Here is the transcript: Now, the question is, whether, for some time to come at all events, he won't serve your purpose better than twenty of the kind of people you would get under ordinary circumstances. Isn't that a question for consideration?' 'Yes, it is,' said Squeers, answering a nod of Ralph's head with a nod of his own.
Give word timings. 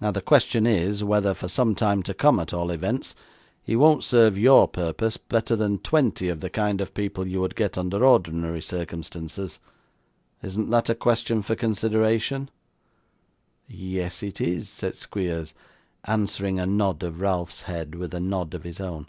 Now, 0.00 0.10
the 0.10 0.20
question 0.20 0.66
is, 0.66 1.04
whether, 1.04 1.34
for 1.34 1.46
some 1.46 1.76
time 1.76 2.02
to 2.02 2.14
come 2.14 2.40
at 2.40 2.52
all 2.52 2.72
events, 2.72 3.14
he 3.62 3.76
won't 3.76 4.02
serve 4.02 4.36
your 4.36 4.66
purpose 4.66 5.16
better 5.18 5.54
than 5.54 5.78
twenty 5.78 6.26
of 6.28 6.40
the 6.40 6.50
kind 6.50 6.80
of 6.80 6.94
people 6.94 7.28
you 7.28 7.40
would 7.40 7.54
get 7.54 7.78
under 7.78 8.04
ordinary 8.04 8.60
circumstances. 8.60 9.60
Isn't 10.42 10.70
that 10.70 10.90
a 10.90 10.96
question 10.96 11.42
for 11.42 11.54
consideration?' 11.54 12.50
'Yes, 13.68 14.20
it 14.24 14.40
is,' 14.40 14.68
said 14.68 14.96
Squeers, 14.96 15.54
answering 16.06 16.58
a 16.58 16.66
nod 16.66 17.04
of 17.04 17.20
Ralph's 17.20 17.60
head 17.62 17.94
with 17.94 18.12
a 18.14 18.18
nod 18.18 18.54
of 18.54 18.64
his 18.64 18.80
own. 18.80 19.06